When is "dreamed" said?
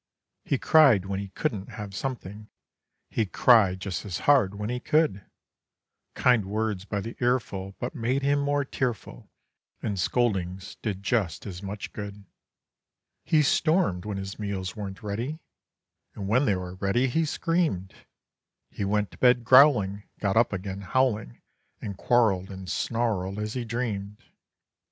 23.65-24.17